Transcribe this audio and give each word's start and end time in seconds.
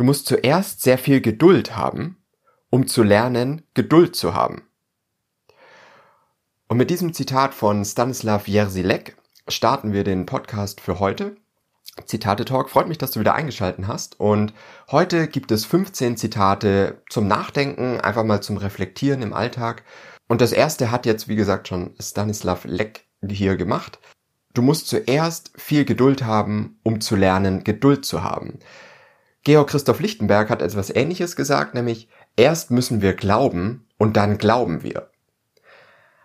Du 0.00 0.04
musst 0.04 0.24
zuerst 0.24 0.80
sehr 0.80 0.96
viel 0.96 1.20
Geduld 1.20 1.76
haben, 1.76 2.16
um 2.70 2.86
zu 2.86 3.02
lernen, 3.02 3.64
Geduld 3.74 4.16
zu 4.16 4.32
haben. 4.32 4.62
Und 6.68 6.78
mit 6.78 6.88
diesem 6.88 7.12
Zitat 7.12 7.52
von 7.52 7.84
Stanislav 7.84 8.48
Jerzilek 8.48 9.18
starten 9.46 9.92
wir 9.92 10.02
den 10.02 10.24
Podcast 10.24 10.80
für 10.80 11.00
heute. 11.00 11.36
Zitate 12.06 12.46
Talk. 12.46 12.70
Freut 12.70 12.88
mich, 12.88 12.96
dass 12.96 13.10
du 13.10 13.20
wieder 13.20 13.34
eingeschalten 13.34 13.88
hast. 13.88 14.18
Und 14.18 14.54
heute 14.90 15.28
gibt 15.28 15.52
es 15.52 15.66
15 15.66 16.16
Zitate 16.16 17.02
zum 17.10 17.28
Nachdenken, 17.28 18.00
einfach 18.00 18.24
mal 18.24 18.40
zum 18.40 18.56
Reflektieren 18.56 19.20
im 19.20 19.34
Alltag. 19.34 19.84
Und 20.28 20.40
das 20.40 20.52
erste 20.52 20.90
hat 20.90 21.04
jetzt, 21.04 21.28
wie 21.28 21.36
gesagt, 21.36 21.68
schon 21.68 21.94
Stanislav 22.00 22.64
Leck 22.64 23.04
hier 23.28 23.58
gemacht. 23.58 23.98
Du 24.54 24.62
musst 24.62 24.88
zuerst 24.88 25.52
viel 25.56 25.84
Geduld 25.84 26.24
haben, 26.24 26.80
um 26.84 27.02
zu 27.02 27.16
lernen, 27.16 27.64
Geduld 27.64 28.06
zu 28.06 28.24
haben. 28.24 28.60
Georg 29.42 29.70
Christoph 29.70 30.00
Lichtenberg 30.00 30.50
hat 30.50 30.62
etwas 30.62 30.90
Ähnliches 30.90 31.34
gesagt, 31.34 31.74
nämlich 31.74 32.08
erst 32.36 32.70
müssen 32.70 33.00
wir 33.00 33.14
glauben 33.14 33.86
und 33.96 34.16
dann 34.16 34.38
glauben 34.38 34.82
wir. 34.82 35.10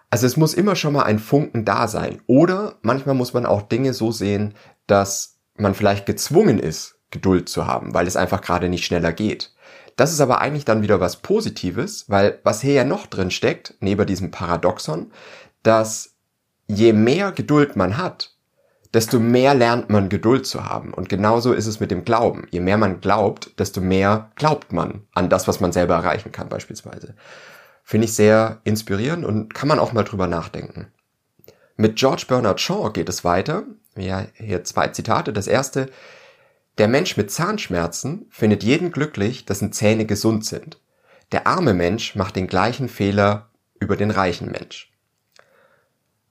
Also 0.09 0.27
es 0.27 0.37
muss 0.37 0.53
immer 0.53 0.75
schon 0.75 0.93
mal 0.93 1.03
ein 1.03 1.19
Funken 1.19 1.65
da 1.65 1.87
sein. 1.87 2.21
Oder 2.27 2.75
manchmal 2.81 3.15
muss 3.15 3.33
man 3.33 3.45
auch 3.45 3.61
Dinge 3.63 3.93
so 3.93 4.11
sehen, 4.11 4.53
dass 4.87 5.37
man 5.57 5.73
vielleicht 5.73 6.05
gezwungen 6.05 6.59
ist, 6.59 6.95
Geduld 7.11 7.49
zu 7.49 7.67
haben, 7.67 7.93
weil 7.93 8.07
es 8.07 8.15
einfach 8.15 8.41
gerade 8.41 8.69
nicht 8.69 8.85
schneller 8.85 9.13
geht. 9.13 9.53
Das 9.95 10.11
ist 10.11 10.19
aber 10.19 10.41
eigentlich 10.41 10.65
dann 10.65 10.81
wieder 10.81 10.99
was 10.99 11.17
Positives, 11.17 12.09
weil 12.09 12.39
was 12.43 12.61
hier 12.61 12.73
ja 12.73 12.83
noch 12.83 13.07
drin 13.07 13.31
steckt, 13.31 13.75
neben 13.79 14.05
diesem 14.05 14.31
Paradoxon, 14.31 15.11
dass 15.63 16.15
je 16.67 16.91
mehr 16.91 17.31
Geduld 17.31 17.75
man 17.75 17.97
hat, 17.97 18.34
desto 18.95 19.19
mehr 19.19 19.53
lernt 19.53 19.89
man 19.89 20.07
Geduld 20.07 20.47
zu 20.47 20.63
haben. 20.63 20.93
Und 20.93 21.09
genauso 21.09 21.51
ist 21.51 21.67
es 21.67 21.81
mit 21.81 21.91
dem 21.91 22.05
Glauben. 22.05 22.47
Je 22.49 22.61
mehr 22.61 22.77
man 22.77 23.01
glaubt, 23.01 23.59
desto 23.59 23.81
mehr 23.81 24.31
glaubt 24.35 24.71
man 24.71 25.01
an 25.13 25.29
das, 25.29 25.49
was 25.49 25.59
man 25.59 25.73
selber 25.73 25.95
erreichen 25.95 26.31
kann 26.31 26.47
beispielsweise. 26.47 27.13
Finde 27.83 28.05
ich 28.05 28.13
sehr 28.13 28.61
inspirierend 28.63 29.25
und 29.25 29.53
kann 29.53 29.67
man 29.67 29.79
auch 29.79 29.91
mal 29.91 30.05
drüber 30.05 30.27
nachdenken. 30.27 30.87
Mit 31.75 31.97
George 31.97 32.23
Bernard 32.29 32.61
Shaw 32.61 32.89
geht 32.93 33.09
es 33.09 33.25
weiter. 33.25 33.63
Ja, 33.97 34.27
hier 34.35 34.63
zwei 34.63 34.87
Zitate. 34.87 35.33
Das 35.33 35.47
erste. 35.47 35.89
Der 36.77 36.87
Mensch 36.87 37.17
mit 37.17 37.31
Zahnschmerzen 37.31 38.27
findet 38.29 38.63
jeden 38.63 38.91
glücklich, 38.91 39.43
dessen 39.43 39.73
Zähne 39.73 40.05
gesund 40.05 40.45
sind. 40.45 40.79
Der 41.33 41.47
arme 41.47 41.73
Mensch 41.73 42.15
macht 42.15 42.37
den 42.37 42.47
gleichen 42.47 42.87
Fehler 42.87 43.49
über 43.77 43.97
den 43.97 44.11
reichen 44.11 44.49
Mensch 44.51 44.94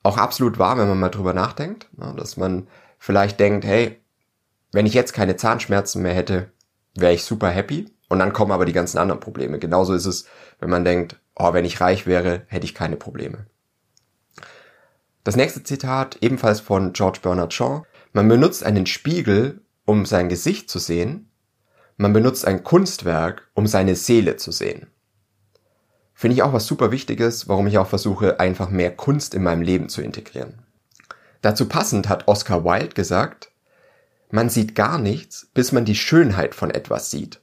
auch 0.04 0.18
absolut 0.18 0.58
wahr, 0.58 0.78
wenn 0.78 0.86
man 0.86 1.00
mal 1.00 1.08
drüber 1.08 1.34
nachdenkt, 1.34 1.88
ne, 1.98 2.14
dass 2.16 2.36
man 2.36 2.68
vielleicht 2.98 3.40
denkt, 3.40 3.64
hey, 3.64 4.00
wenn 4.70 4.86
ich 4.86 4.94
jetzt 4.94 5.14
keine 5.14 5.36
Zahnschmerzen 5.36 6.02
mehr 6.02 6.14
hätte, 6.14 6.52
wäre 6.94 7.14
ich 7.14 7.24
super 7.24 7.48
happy 7.48 7.90
und 8.08 8.18
dann 8.20 8.32
kommen 8.32 8.52
aber 8.52 8.66
die 8.66 8.72
ganzen 8.72 8.98
anderen 8.98 9.20
Probleme. 9.20 9.58
Genauso 9.58 9.94
ist 9.94 10.06
es, 10.06 10.26
wenn 10.60 10.70
man 10.70 10.84
denkt, 10.84 11.20
oh, 11.34 11.52
wenn 11.52 11.64
ich 11.64 11.80
reich 11.80 12.06
wäre, 12.06 12.42
hätte 12.46 12.66
ich 12.66 12.74
keine 12.74 12.96
Probleme. 12.96 13.46
Das 15.24 15.36
nächste 15.36 15.64
Zitat, 15.64 16.18
ebenfalls 16.20 16.60
von 16.60 16.92
George 16.92 17.20
Bernard 17.22 17.54
Shaw. 17.54 17.84
Man 18.12 18.28
benutzt 18.28 18.62
einen 18.62 18.84
Spiegel, 18.84 19.62
um 19.86 20.04
sein 20.04 20.28
Gesicht 20.28 20.68
zu 20.68 20.78
sehen. 20.78 21.30
Man 21.96 22.12
benutzt 22.12 22.46
ein 22.46 22.62
Kunstwerk, 22.62 23.48
um 23.54 23.66
seine 23.66 23.96
Seele 23.96 24.36
zu 24.36 24.52
sehen. 24.52 24.88
Finde 26.24 26.36
ich 26.36 26.42
auch 26.42 26.54
was 26.54 26.66
super 26.66 26.90
Wichtiges, 26.90 27.50
warum 27.50 27.66
ich 27.66 27.76
auch 27.76 27.86
versuche, 27.86 28.40
einfach 28.40 28.70
mehr 28.70 28.90
Kunst 28.90 29.34
in 29.34 29.42
meinem 29.42 29.60
Leben 29.60 29.90
zu 29.90 30.00
integrieren. 30.00 30.54
Dazu 31.42 31.68
passend 31.68 32.08
hat 32.08 32.28
Oscar 32.28 32.64
Wilde 32.64 32.94
gesagt, 32.94 33.50
man 34.30 34.48
sieht 34.48 34.74
gar 34.74 34.96
nichts, 34.96 35.50
bis 35.52 35.70
man 35.70 35.84
die 35.84 35.94
Schönheit 35.94 36.54
von 36.54 36.70
etwas 36.70 37.10
sieht. 37.10 37.42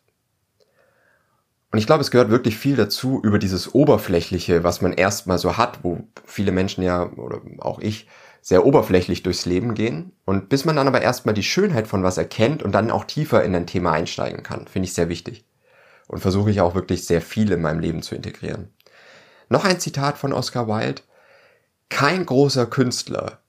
Und 1.72 1.78
ich 1.78 1.86
glaube, 1.86 2.02
es 2.02 2.10
gehört 2.10 2.32
wirklich 2.32 2.58
viel 2.58 2.76
dazu 2.76 3.22
über 3.24 3.38
dieses 3.38 3.76
Oberflächliche, 3.76 4.64
was 4.64 4.82
man 4.82 4.94
erstmal 4.94 5.38
so 5.38 5.58
hat, 5.58 5.84
wo 5.84 6.00
viele 6.26 6.52
Menschen 6.52 6.84
ja, 6.84 7.08
oder 7.12 7.40
auch 7.60 7.78
ich, 7.78 8.08
sehr 8.42 8.66
oberflächlich 8.66 9.22
durchs 9.22 9.46
Leben 9.46 9.76
gehen. 9.76 10.14
Und 10.26 10.50
bis 10.50 10.66
man 10.66 10.76
dann 10.76 10.88
aber 10.88 11.04
erstmal 11.04 11.36
die 11.36 11.44
Schönheit 11.44 11.86
von 11.86 12.02
was 12.02 12.18
erkennt 12.18 12.64
und 12.64 12.72
dann 12.72 12.90
auch 12.90 13.04
tiefer 13.04 13.44
in 13.44 13.54
ein 13.54 13.68
Thema 13.68 13.92
einsteigen 13.92 14.42
kann, 14.42 14.66
finde 14.66 14.88
ich 14.88 14.96
sehr 14.96 15.08
wichtig 15.08 15.46
und 16.12 16.20
versuche 16.20 16.52
ich 16.52 16.60
auch 16.60 16.76
wirklich 16.76 17.06
sehr 17.06 17.22
viel 17.22 17.52
in 17.54 17.62
meinem 17.62 17.80
Leben 17.80 18.02
zu 18.02 18.16
integrieren. 18.16 18.74
Noch 19.48 19.64
ein 19.64 19.80
Zitat 19.80 20.18
von 20.18 20.34
Oscar 20.34 20.68
Wilde. 20.68 21.02
Kein 21.90 22.26
großer 22.26 22.66
Künstler 22.66 23.40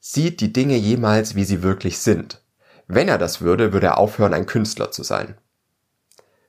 sieht 0.00 0.40
die 0.40 0.52
Dinge 0.52 0.76
jemals, 0.76 1.34
wie 1.34 1.44
sie 1.44 1.62
wirklich 1.62 1.98
sind. 1.98 2.42
Wenn 2.88 3.08
er 3.08 3.18
das 3.18 3.42
würde, 3.42 3.74
würde 3.74 3.88
er 3.88 3.98
aufhören, 3.98 4.32
ein 4.32 4.46
Künstler 4.46 4.90
zu 4.90 5.02
sein. 5.02 5.36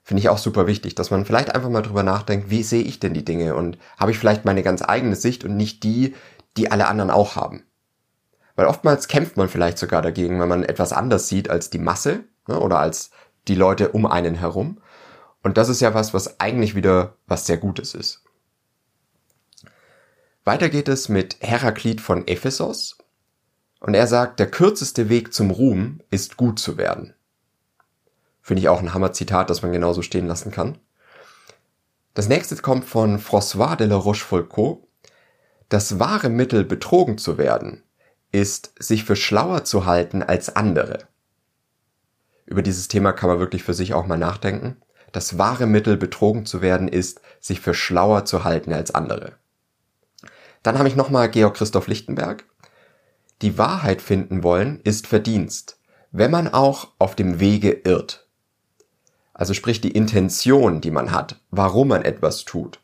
Finde 0.03 0.21
ich 0.21 0.29
auch 0.29 0.37
super 0.37 0.67
wichtig, 0.67 0.95
dass 0.95 1.11
man 1.11 1.25
vielleicht 1.25 1.53
einfach 1.53 1.69
mal 1.69 1.81
drüber 1.81 2.03
nachdenkt, 2.03 2.49
wie 2.49 2.63
sehe 2.63 2.83
ich 2.83 3.01
denn 3.01 3.13
die 3.13 3.25
Dinge 3.25 3.55
und 3.55 3.77
habe 3.99 4.11
ich 4.11 4.19
vielleicht 4.19 4.45
meine 4.45 4.63
ganz 4.63 4.81
eigene 4.81 5.17
Sicht 5.17 5.43
und 5.43 5.57
nicht 5.57 5.83
die, 5.83 6.15
die 6.55 6.71
alle 6.71 6.87
anderen 6.87 7.11
auch 7.11 7.35
haben. 7.35 7.63
Weil 8.55 8.67
oftmals 8.67 9.09
kämpft 9.09 9.35
man 9.35 9.49
vielleicht 9.49 9.77
sogar 9.77 10.01
dagegen, 10.01 10.39
wenn 10.39 10.47
man 10.47 10.63
etwas 10.63 10.93
anders 10.93 11.27
sieht 11.27 11.49
als 11.49 11.69
die 11.69 11.79
Masse 11.79 12.23
ne, 12.47 12.57
oder 12.57 12.79
als 12.79 13.11
die 13.49 13.55
Leute 13.55 13.89
um 13.89 14.05
einen 14.05 14.35
herum. 14.35 14.79
Und 15.43 15.57
das 15.57 15.69
ist 15.69 15.81
ja 15.81 15.93
was, 15.93 16.13
was 16.13 16.39
eigentlich 16.39 16.75
wieder 16.75 17.15
was 17.27 17.45
sehr 17.45 17.57
Gutes 17.57 17.93
ist. 17.93 18.23
Weiter 20.43 20.69
geht 20.69 20.87
es 20.87 21.09
mit 21.09 21.37
Heraklit 21.41 22.01
von 22.01 22.27
Ephesos. 22.27 22.97
Und 23.79 23.93
er 23.93 24.07
sagt, 24.07 24.39
der 24.39 24.49
kürzeste 24.49 25.09
Weg 25.09 25.33
zum 25.33 25.51
Ruhm 25.51 26.01
ist 26.09 26.37
gut 26.37 26.57
zu 26.59 26.77
werden. 26.77 27.13
Finde 28.41 28.61
ich 28.61 28.69
auch 28.69 28.79
ein 28.79 28.93
Hammer-Zitat, 28.93 29.49
das 29.49 29.61
man 29.61 29.73
genauso 29.73 30.01
stehen 30.01 30.25
lassen 30.25 30.51
kann. 30.51 30.77
Das 32.13 32.29
nächste 32.29 32.55
kommt 32.55 32.85
von 32.85 33.19
François 33.19 33.75
de 33.75 33.87
la 33.87 33.97
Rochefoucauld. 33.97 34.79
Das 35.69 35.99
wahre 35.99 36.29
Mittel, 36.29 36.63
betrogen 36.63 37.17
zu 37.17 37.37
werden, 37.37 37.83
ist, 38.31 38.73
sich 38.79 39.03
für 39.03 39.15
schlauer 39.17 39.65
zu 39.65 39.85
halten 39.85 40.23
als 40.23 40.55
andere. 40.55 41.07
Über 42.45 42.61
dieses 42.61 42.87
Thema 42.87 43.11
kann 43.11 43.29
man 43.29 43.39
wirklich 43.39 43.63
für 43.63 43.73
sich 43.73 43.93
auch 43.93 44.07
mal 44.07 44.17
nachdenken. 44.17 44.77
Das 45.11 45.37
wahre 45.37 45.65
Mittel, 45.65 45.97
betrogen 45.97 46.45
zu 46.45 46.61
werden, 46.61 46.87
ist, 46.87 47.21
sich 47.39 47.59
für 47.59 47.73
schlauer 47.73 48.25
zu 48.25 48.43
halten 48.43 48.73
als 48.73 48.93
andere. 48.93 49.33
Dann 50.63 50.77
habe 50.77 50.87
ich 50.87 50.95
nochmal 50.95 51.29
Georg 51.29 51.55
Christoph 51.55 51.87
Lichtenberg. 51.87 52.45
Die 53.41 53.57
Wahrheit 53.57 54.01
finden 54.01 54.43
wollen 54.43 54.81
ist 54.83 55.07
Verdienst, 55.07 55.79
wenn 56.11 56.31
man 56.31 56.47
auch 56.47 56.89
auf 56.99 57.15
dem 57.15 57.39
Wege 57.39 57.71
irrt. 57.71 58.27
Also 59.33 59.53
sprich 59.53 59.81
die 59.81 59.91
Intention, 59.91 60.81
die 60.81 60.91
man 60.91 61.11
hat, 61.11 61.39
warum 61.51 61.89
man 61.89 62.01
etwas 62.01 62.43
tut. 62.43 62.79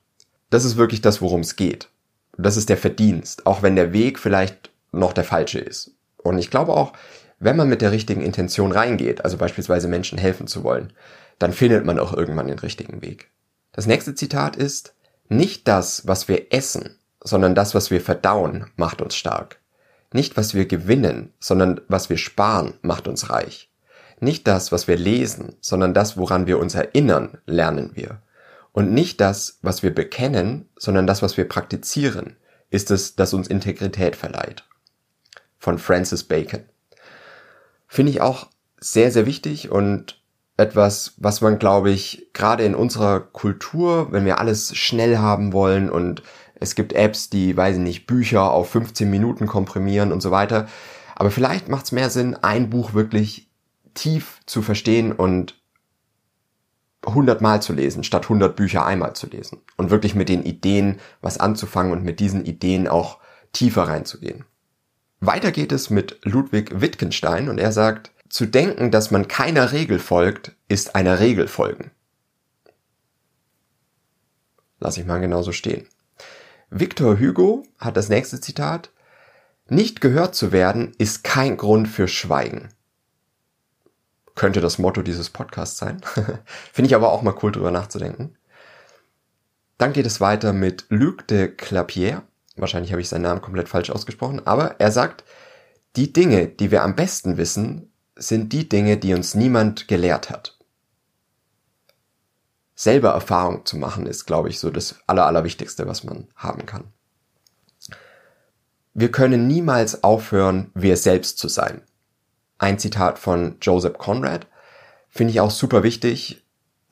Das 0.52 0.66
ist 0.66 0.78
wirklich 0.78 1.02
das, 1.02 1.22
worum 1.22 1.42
es 1.42 1.56
geht. 1.56 1.90
Das 2.38 2.58
ist 2.58 2.70
der 2.70 2.78
Verdienst, 2.78 3.48
auch 3.48 3.64
wenn 3.64 3.76
der 3.76 3.92
Weg 3.92 4.20
vielleicht 4.20 4.72
noch 4.92 5.14
der 5.14 5.24
falsche 5.24 5.60
ist. 5.60 5.96
Und 6.18 6.38
ich 6.38 6.52
glaube 6.52 6.74
auch, 6.74 6.94
wenn 7.44 7.58
man 7.58 7.70
mit 7.70 7.82
der 7.82 7.92
richtigen 7.92 8.22
Intention 8.22 8.72
reingeht, 8.72 9.24
also 9.24 9.38
beispielsweise 9.38 9.88
Menschen 9.88 10.18
helfen 10.18 10.48
zu 10.48 10.64
wollen, 10.64 10.94
dann 11.40 11.54
findet 11.54 11.86
man 11.86 12.00
auch 12.00 12.14
irgendwann 12.14 12.48
den 12.48 12.60
richtigen 12.60 13.02
Weg. 13.02 13.32
Das 13.72 13.86
nächste 13.86 14.16
Zitat 14.16 14.56
ist, 14.56 14.96
nicht 15.30 15.68
das, 15.68 16.08
was 16.08 16.28
wir 16.28 16.54
essen, 16.54 16.98
sondern 17.22 17.56
das, 17.56 17.74
was 17.76 17.92
wir 17.92 18.02
verdauen, 18.02 18.68
macht 18.76 19.02
uns 19.02 19.16
stark. 19.16 19.60
Nicht 20.14 20.38
was 20.38 20.54
wir 20.54 20.68
gewinnen, 20.68 21.34
sondern 21.40 21.82
was 21.88 22.10
wir 22.10 22.18
sparen, 22.18 22.76
macht 22.82 23.08
uns 23.08 23.30
reich. 23.30 23.72
Nicht 24.20 24.48
das, 24.48 24.72
was 24.72 24.88
wir 24.88 24.96
lesen, 24.96 25.56
sondern 25.60 25.94
das, 25.94 26.18
woran 26.18 26.48
wir 26.48 26.60
uns 26.60 26.76
erinnern, 26.76 27.40
lernen 27.46 27.92
wir. 27.96 28.22
Und 28.72 28.92
nicht 28.92 29.20
das, 29.20 29.60
was 29.62 29.84
wir 29.84 29.94
bekennen, 29.94 30.70
sondern 30.78 31.08
das, 31.08 31.22
was 31.22 31.36
wir 31.36 31.48
praktizieren, 31.48 32.38
ist 32.70 32.92
es, 32.92 33.16
das 33.16 33.34
uns 33.34 33.48
Integrität 33.48 34.16
verleiht. 34.16 34.64
Von 35.58 35.78
Francis 35.78 36.24
Bacon. 36.24 36.64
Finde 37.94 38.12
ich 38.12 38.22
auch 38.22 38.48
sehr, 38.80 39.12
sehr 39.12 39.28
wichtig 39.28 39.70
und 39.70 40.20
etwas, 40.58 41.14
was 41.18 41.42
man, 41.42 41.60
glaube 41.60 41.92
ich, 41.92 42.28
gerade 42.34 42.64
in 42.64 42.74
unserer 42.74 43.20
Kultur, 43.20 44.12
wenn 44.12 44.26
wir 44.26 44.40
alles 44.40 44.76
schnell 44.76 45.20
haben 45.20 45.54
wollen 45.54 45.92
und 45.92 46.24
es 46.56 46.74
gibt 46.74 46.94
Apps, 46.94 47.30
die, 47.30 47.56
weiß 47.56 47.76
ich 47.76 47.84
nicht, 47.84 48.08
Bücher 48.08 48.50
auf 48.50 48.72
15 48.72 49.08
Minuten 49.08 49.46
komprimieren 49.46 50.12
und 50.12 50.22
so 50.22 50.32
weiter. 50.32 50.68
Aber 51.14 51.30
vielleicht 51.30 51.70
macht 51.70 51.86
es 51.86 51.92
mehr 51.92 52.10
Sinn, 52.10 52.34
ein 52.34 52.72
Buch 52.72 52.96
wirklich 52.96 53.52
tief 53.94 54.40
zu 54.48 54.64
verstehen 54.64 55.12
und 55.12 55.62
100 57.06 57.42
Mal 57.42 57.62
zu 57.62 57.74
lesen, 57.74 58.04
statt 58.04 58.24
100 58.24 58.56
Bücher 58.56 58.88
einmal 58.88 59.14
zu 59.14 59.28
lesen. 59.28 59.62
Und 59.78 59.92
wirklich 59.92 60.16
mit 60.16 60.30
den 60.30 60.42
Ideen 60.42 61.00
was 61.22 61.38
anzufangen 61.38 61.92
und 61.92 62.04
mit 62.04 62.20
diesen 62.20 62.44
Ideen 62.44 62.88
auch 62.88 63.20
tiefer 63.52 63.84
reinzugehen. 63.84 64.46
Weiter 65.26 65.54
geht 65.54 65.72
es 65.72 65.90
mit 65.90 66.20
Ludwig 66.24 66.82
Wittgenstein 66.82 67.48
und 67.48 67.58
er 67.58 67.72
sagt, 67.72 68.12
zu 68.28 68.46
denken, 68.46 68.92
dass 68.92 69.10
man 69.10 69.30
keiner 69.30 69.72
Regel 69.72 70.00
folgt, 70.00 70.52
ist 70.68 70.96
einer 70.96 71.22
Regel 71.22 71.48
folgen. 71.48 71.92
Lass 74.82 74.98
ich 74.98 75.06
mal 75.06 75.22
genauso 75.22 75.54
stehen. 75.54 75.88
Victor 76.70 77.20
Hugo 77.20 77.64
hat 77.80 77.96
das 77.96 78.10
nächste 78.10 78.42
Zitat. 78.42 78.92
Nicht 79.70 80.02
gehört 80.02 80.36
zu 80.36 80.52
werden 80.52 80.94
ist 80.98 81.24
kein 81.24 81.56
Grund 81.56 81.88
für 81.88 82.10
Schweigen. 82.10 82.70
könnte 84.36 84.60
das 84.60 84.78
Motto 84.78 85.04
dieses 85.04 85.30
Podcasts 85.30 85.78
sein. 85.78 86.02
Finde 86.74 86.88
ich 86.88 86.96
aber 86.96 87.14
auch 87.14 87.22
mal 87.22 87.36
cool 87.44 87.54
drüber 87.54 87.72
nachzudenken. 87.72 88.36
Dann 89.78 89.94
geht 89.94 90.06
es 90.06 90.20
weiter 90.20 90.52
mit 90.52 90.86
Luc 90.90 91.28
de 91.28 91.48
Clapier. 91.48 92.24
Wahrscheinlich 92.56 92.92
habe 92.92 93.02
ich 93.02 93.10
seinen 93.10 93.24
Namen 93.24 93.42
komplett 93.42 93.70
falsch 93.70 93.90
ausgesprochen, 93.90 94.46
aber 94.46 94.80
er 94.80 94.92
sagt, 94.92 95.24
die 95.96 96.14
Dinge, 96.14 96.48
die 96.48 96.72
wir 96.72 96.84
am 96.84 96.96
besten 96.96 97.38
wissen, 97.38 97.92
sind 98.16 98.54
die 98.54 98.70
Dinge, 98.70 98.98
die 98.98 99.14
uns 99.14 99.36
niemand 99.36 99.88
gelehrt 99.88 100.30
hat. 100.30 100.58
Selber 102.76 103.12
Erfahrung 103.12 103.66
zu 103.66 103.78
machen 103.78 104.06
ist, 104.06 104.26
glaube 104.26 104.50
ich, 104.50 104.60
so 104.60 104.70
das 104.70 104.96
Aller, 105.08 105.26
Allerwichtigste, 105.26 105.88
was 105.88 106.04
man 106.04 106.28
haben 106.36 106.66
kann. 106.66 106.86
Wir 108.96 109.12
können 109.12 109.48
niemals 109.48 110.04
aufhören, 110.04 110.72
wir 110.74 110.98
selbst 110.98 111.38
zu 111.40 111.48
sein. 111.48 111.82
Ein 112.60 112.78
Zitat 112.80 113.18
von 113.20 113.58
Joseph 113.62 113.98
Conrad 113.98 114.48
finde 115.10 115.32
ich 115.32 115.40
auch 115.40 115.52
super 115.52 115.84
wichtig, 115.84 116.44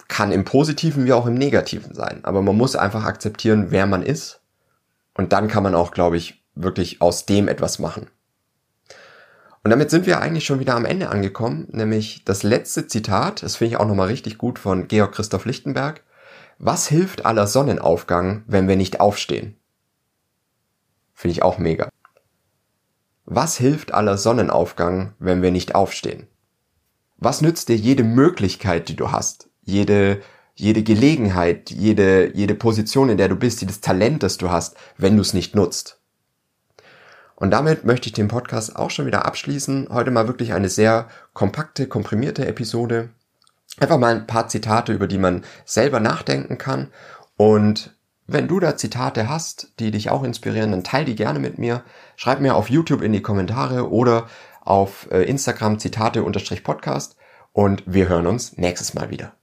kann 0.07 0.31
im 0.31 0.43
Positiven 0.43 1.05
wie 1.05 1.13
auch 1.13 1.25
im 1.25 1.35
Negativen 1.35 1.95
sein. 1.95 2.19
Aber 2.23 2.41
man 2.41 2.57
muss 2.57 2.75
einfach 2.75 3.05
akzeptieren, 3.05 3.67
wer 3.69 3.85
man 3.85 4.03
ist. 4.03 4.40
Und 5.13 5.33
dann 5.33 5.47
kann 5.47 5.63
man 5.63 5.75
auch, 5.75 5.91
glaube 5.91 6.17
ich, 6.17 6.43
wirklich 6.55 7.01
aus 7.01 7.25
dem 7.25 7.47
etwas 7.47 7.79
machen. 7.79 8.09
Und 9.63 9.69
damit 9.69 9.91
sind 9.91 10.07
wir 10.07 10.19
eigentlich 10.19 10.45
schon 10.45 10.59
wieder 10.59 10.75
am 10.75 10.85
Ende 10.85 11.09
angekommen, 11.09 11.67
nämlich 11.71 12.25
das 12.25 12.41
letzte 12.41 12.87
Zitat, 12.87 13.43
das 13.43 13.57
finde 13.57 13.73
ich 13.73 13.79
auch 13.79 13.85
nochmal 13.85 14.07
richtig 14.07 14.37
gut 14.37 14.57
von 14.57 14.87
Georg 14.87 15.13
Christoph 15.13 15.45
Lichtenberg. 15.45 16.03
Was 16.57 16.87
hilft 16.87 17.25
aller 17.25 17.45
Sonnenaufgang, 17.45 18.43
wenn 18.47 18.67
wir 18.67 18.75
nicht 18.75 18.99
aufstehen? 18.99 19.55
Finde 21.13 21.33
ich 21.33 21.43
auch 21.43 21.59
mega. 21.59 21.89
Was 23.25 23.57
hilft 23.57 23.93
aller 23.93 24.17
Sonnenaufgang, 24.17 25.13
wenn 25.19 25.41
wir 25.43 25.51
nicht 25.51 25.75
aufstehen? 25.75 26.27
Was 27.17 27.41
nützt 27.41 27.69
dir 27.69 27.75
jede 27.75 28.03
Möglichkeit, 28.03 28.89
die 28.89 28.95
du 28.95 29.11
hast? 29.11 29.49
Jede, 29.61 30.21
jede 30.61 30.83
Gelegenheit, 30.83 31.71
jede, 31.71 32.35
jede 32.35 32.55
Position, 32.55 33.09
in 33.09 33.17
der 33.17 33.29
du 33.29 33.35
bist, 33.35 33.61
jedes 33.61 33.81
Talent, 33.81 34.23
das 34.23 34.37
du 34.37 34.49
hast, 34.49 34.75
wenn 34.97 35.15
du 35.15 35.21
es 35.21 35.33
nicht 35.33 35.55
nutzt? 35.55 35.99
Und 37.35 37.49
damit 37.49 37.85
möchte 37.85 38.07
ich 38.07 38.13
den 38.13 38.27
Podcast 38.27 38.75
auch 38.75 38.91
schon 38.91 39.07
wieder 39.07 39.25
abschließen. 39.25 39.87
Heute 39.91 40.11
mal 40.11 40.27
wirklich 40.27 40.53
eine 40.53 40.69
sehr 40.69 41.07
kompakte, 41.33 41.87
komprimierte 41.87 42.45
Episode. 42.45 43.09
Einfach 43.79 43.97
mal 43.97 44.15
ein 44.15 44.27
paar 44.27 44.47
Zitate, 44.47 44.93
über 44.93 45.07
die 45.07 45.17
man 45.17 45.43
selber 45.65 45.99
nachdenken 45.99 46.59
kann. 46.59 46.91
Und 47.37 47.95
wenn 48.27 48.47
du 48.47 48.59
da 48.59 48.77
Zitate 48.77 49.27
hast, 49.27 49.73
die 49.79 49.89
dich 49.89 50.11
auch 50.11 50.23
inspirieren, 50.23 50.69
dann 50.69 50.83
teil 50.83 51.05
die 51.05 51.15
gerne 51.15 51.39
mit 51.39 51.57
mir. 51.57 51.83
Schreib 52.15 52.41
mir 52.41 52.55
auf 52.55 52.69
YouTube 52.69 53.01
in 53.01 53.11
die 53.11 53.23
Kommentare 53.23 53.89
oder 53.89 54.27
auf 54.61 55.07
äh, 55.11 55.23
Instagram 55.23 55.79
Zitate-Podcast 55.79 57.15
und 57.51 57.83
wir 57.87 58.07
hören 58.07 58.27
uns 58.27 58.57
nächstes 58.57 58.93
Mal 58.93 59.09
wieder. 59.09 59.33